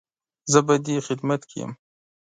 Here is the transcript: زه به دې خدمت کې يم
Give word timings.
زه 0.51 0.59
به 0.67 0.75
دې 0.85 0.95
خدمت 1.07 1.41
کې 1.49 1.57
يم 1.63 1.71